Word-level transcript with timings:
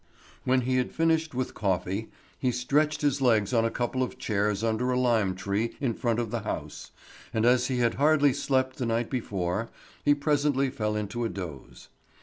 When 0.45 0.61
he 0.61 0.77
had 0.77 0.91
finished 0.91 1.35
with 1.35 1.53
coffee, 1.53 2.09
he 2.39 2.51
stretched 2.51 3.01
his 3.03 3.21
legs 3.21 3.53
on 3.53 3.65
a 3.65 3.69
couple 3.69 4.01
of 4.01 4.17
chairs 4.17 4.63
under 4.63 4.89
a 4.89 4.97
lime 4.97 5.35
tree 5.35 5.75
in 5.79 5.93
front 5.93 6.17
of 6.17 6.31
the 6.31 6.39
house, 6.39 6.89
and 7.31 7.45
as 7.45 7.67
he 7.67 7.77
had 7.77 7.93
hardly 8.01 8.33
slept 8.33 8.77
the 8.77 8.87
night 8.87 9.11
before, 9.11 9.69
he 10.03 10.15
presently 10.15 10.71
fell 10.71 10.95
into 10.95 11.23
a 11.23 11.29
doze. 11.29 11.89